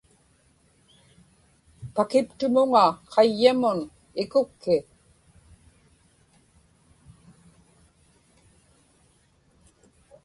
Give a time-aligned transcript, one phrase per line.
[1.95, 3.77] pakiptumuŋa qayyamun
[4.21, 4.75] ikukki